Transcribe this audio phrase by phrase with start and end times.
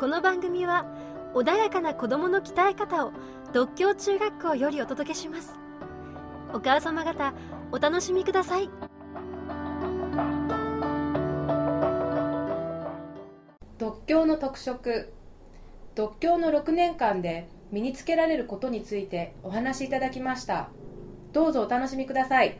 [0.00, 0.86] この番組は
[1.34, 3.12] 穏やかな子供の鍛え方を
[3.52, 5.58] 独協中学校よりお届けします。
[6.54, 7.34] お母様方
[7.70, 8.70] お楽しみください。
[13.76, 15.12] 独協の特色。
[15.94, 20.70] 独協の6年間で身につけられることについてお話しいただきました。
[21.34, 22.58] どうぞお楽しみください。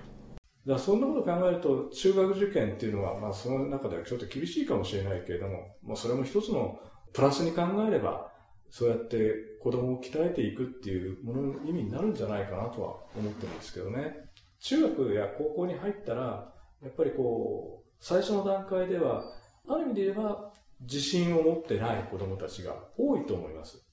[0.66, 6.78] だそんなことを考えると、中学受験っていうのは、まあその中ではちょっと厳しいかもしれないけれども、まあそれも一つの
[7.12, 8.30] プラスに考えれば、
[8.70, 14.30] そうやって子供を鍛えていくっていうものの意味になるんじゃないかなとは思ってるんですけどね。
[14.60, 19.24] 中学や高校に入ったら、やっぱりこう、最初の段階では、
[19.68, 23.84] ある意味で言えば、自信を持ってない子供たちが多いと思います。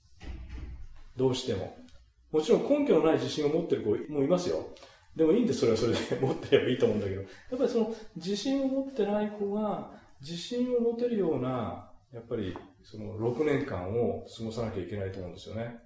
[1.16, 1.78] どうしても。
[2.32, 4.68] もちろん根拠のない自信を持ってる子もいますよ。
[5.16, 9.92] でもいいんです、それはそれで 持ってればいいと思うんだけど、やっぱりその自信を持ってない子が
[10.22, 15.80] 自信を持てるような、やっぱりその6年間を過ごさなきゃいけないと思うんですよね。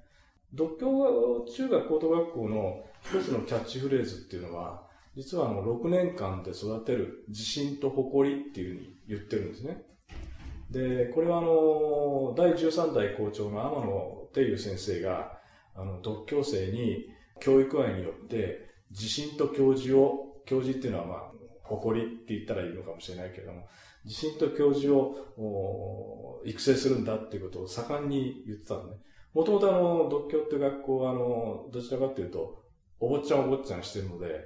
[0.54, 4.84] 独協中学高等学校の一つのキャッチフレーズっていうのは、
[5.16, 9.84] 実はあの6年間で育てる自信と誇りっていうふうに言ってるんですね。
[10.70, 15.38] で、これはあの、第13代校長の天野定優先生が、
[15.76, 21.32] あの、独協生に教育愛によって自信と教授を、教授っていうのはまあ、
[21.64, 23.68] 誇りって言ったらいいのかもしれないけれども、
[24.04, 28.98] 自信と教授を育成するんだっていうことを盛んに言ってたのね。
[29.34, 32.64] もともとあの、独協って学校はあの、どちらかっていうと、
[33.00, 34.42] お坊ちゃんお坊ちゃんしてるので、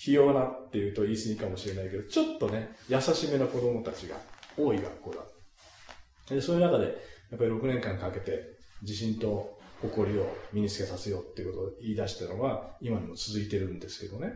[0.00, 4.16] 費用なっていうと言い過ぎかもしれないけど、ちょっとね、優しめの子供たちが
[4.56, 6.34] 多い学校だ。
[6.34, 8.42] で、そういう中で、やっぱり6年間かけて、
[8.82, 14.32] 自信と誇りを身につけさせようっていうことを言い出したのが、今にも続いてるんですけどね。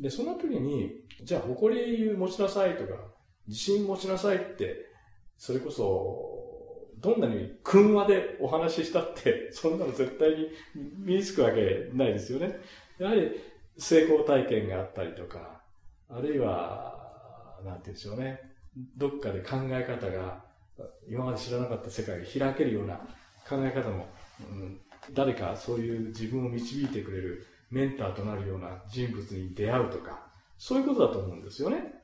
[0.00, 2.94] で、その時に、じゃあ誇り持ちなさいとか、
[3.46, 4.86] 自信持ちなさいって、
[5.36, 12.58] それこそ、どんなに訓話でお話ししたって、 そんなの絶対に身につくわけないですよね。
[12.98, 13.30] やはり
[13.78, 15.62] 成功体験があったりとか、
[16.08, 18.40] あるいは、なんて言うんでしょうね。
[18.96, 20.44] どっかで考え方が、
[21.06, 22.96] 今まで知らなかった世界が開けるような
[23.48, 24.06] 考え方も
[24.48, 24.80] うん、
[25.12, 31.94] 誰かそういう自分を導いてくれるメンターとなるような人物に出会うとか、そういうことだと思うんですよね。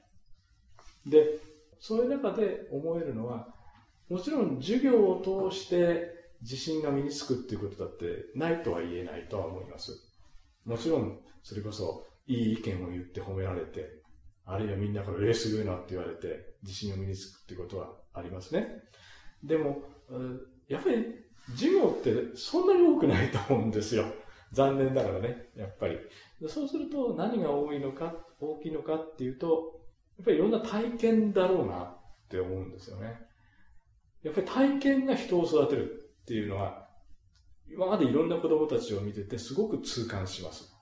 [1.07, 1.39] で、
[1.79, 3.49] そういう中で思えるのは、
[4.09, 9.93] もちろん授業を通して自信が身につくっていうことだってないとは言えないとは思います。
[10.65, 14.03] もちろん、それこそいい意見を言って褒められて、
[14.45, 18.83] あるいはみんなから、えー、すごいなって言われて、自信が身につくっていうことはありますね。
[19.43, 19.83] でも、
[20.69, 21.05] やっぱり
[21.51, 24.05] 授業ってそんなに多くないと思うんですよ。
[24.53, 25.99] 残念ながらね、やっぱり。
[26.49, 29.81] そうすると何が多いのか、大きいのかっていうと、
[30.19, 31.99] やっぱりいろんな体験だろうなっ
[32.29, 33.21] て思うんですよね。
[34.23, 36.89] やっぱり体験が人を育てるっていうのは、
[37.69, 40.73] 今までいろんな子供たちを見ててすごく痛感します。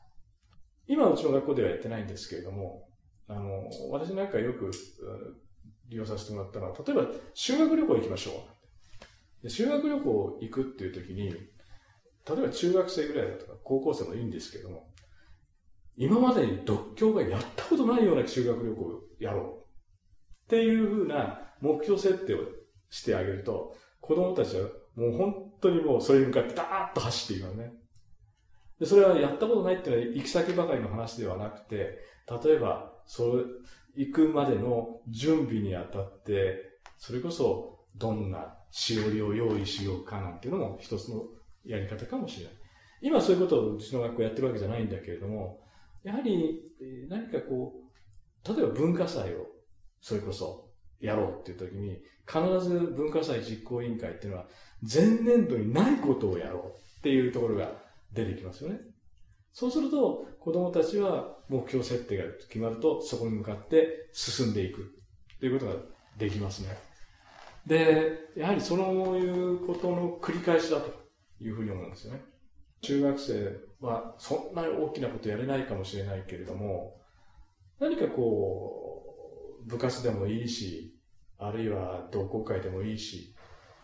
[0.86, 2.88] 今うちの学校ではやってないんですけれども、
[3.26, 4.70] あの、私なんかよく
[5.88, 8.46] 利用させてもらったのは、例えば修学旅行行きましょ
[9.42, 9.50] う。
[9.50, 11.34] 修学旅行行くっていう時に、
[12.28, 14.88] 例えば中学生ぐらいだとか高校生もいいんですけども、
[15.96, 19.44] 今までに独協がやったことないような修学旅行をやろう
[20.44, 22.38] っていうふうな目標設定を
[22.90, 27.72] してあげると、子供たちはもう本当にもうそれに向かってダーッと走っていくのね。
[28.80, 31.98] で、それはやったことないっていうのは行き先ばかりの話ではなくて、
[32.44, 33.44] 例えば、それ、
[33.96, 41.22] 行くまでの準備にあたって、それこそどんなしおりを用意しようかなんていうのも一つの
[41.64, 42.54] やり方かもしれない。
[43.02, 45.60] 今そういうことをうちの学校やってるわけじゃないんだけれども、
[46.02, 46.62] やはり
[47.08, 49.46] 何かこう、例えば文化祭を
[50.00, 50.70] それこそ
[51.00, 54.46] やろうっていう時に、必ず文化祭実行委員会っていうのは
[54.82, 57.72] 前年度にないことをやろうっていうところが
[58.12, 58.80] 出てきますよね。
[59.52, 64.80] そうすると子供たちは目標設定が決まるとそこに向かって進んでいく
[65.36, 65.78] っていうことが
[66.18, 66.76] できますね。
[67.66, 68.78] で、やはりそう
[69.18, 71.03] いうことの繰り返しだと
[71.46, 72.24] いうふうに思うんですよね。
[72.80, 77.00] 中学生はそんなに大きなことやれないかもしれないけれども、
[77.80, 79.04] 何かこ
[79.64, 80.94] う、部活でもいいし、
[81.38, 83.34] あるいは同好会でもいいし、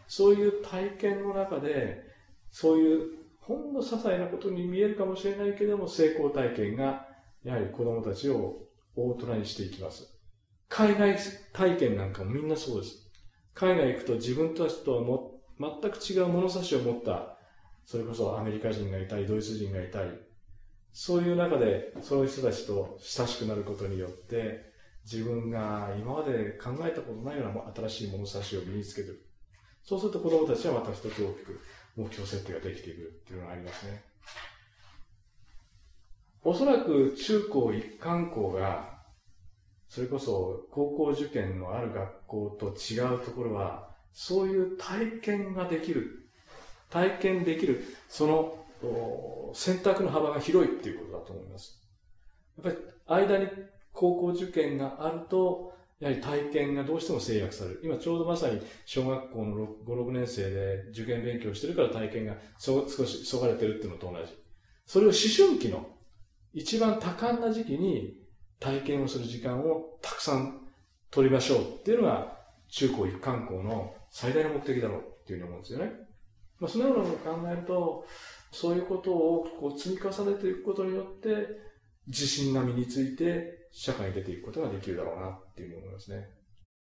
[0.07, 2.05] そういう体験の中で、
[2.51, 7.07] そういうほんの些細なことに見えるかもしれないけれども、成功体験が、
[7.43, 10.21] やはり子供たちを大人にしていきます。
[10.69, 11.17] 海外
[11.53, 13.11] 体験なんかもみんなそうです。
[13.55, 17.37] 海外行くと自分たちとはも全く違う物差しを持った、
[17.90, 20.10] それこそアメリカ人がいたり、ドイツ人がいたり、
[20.92, 24.70] そういう中で、そういう人たちと親しくなることによって、
[25.04, 29.26] 自分が今まで考えたことないような新しい物差しを身につけてる。
[29.82, 31.60] そうすると子供たちはまた一つ大きく
[31.96, 34.04] 目標設定ができていくっていうのがありますね。
[36.44, 39.00] おそらく中高一貫校が、
[39.88, 46.30] それこそ高校受験のある学校と違うところは、そういう体験ができる、
[46.90, 51.81] 体験できる、その選択の幅が広いっていうことだと思います。
[52.62, 52.78] やっぱ
[53.16, 53.48] り間に
[53.92, 57.81] 高校受験があると、やはり体験がどうしても制約される。
[57.84, 64.32] 今ちょうどまさに小学校の5、6年生で受験勉強してるから体験が少しそがれてるっていうのと同じ。
[64.87, 65.87] それを思春期の
[66.54, 68.19] 一番多感な時期に
[68.58, 70.66] 体験をする時間をたくさん
[71.10, 72.38] 取りましょうっていうのが
[72.69, 75.92] 中高一貫校の最大の目的だろうっていうふうに思うんですよね。
[76.61, 78.07] まあ、そのようなことを考えると、
[78.53, 81.47] そういうことをこう積み重ねていくことによって、
[82.07, 86.39] 自信が身について社会に出ていくことができるだろうなっていうふうに思いますね。